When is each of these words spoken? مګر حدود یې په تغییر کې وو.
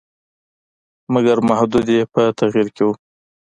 مګر 1.13 1.37
حدود 1.59 1.87
یې 1.95 2.01
په 2.13 2.21
تغییر 2.39 2.67
کې 2.75 2.83
وو. 2.85 2.93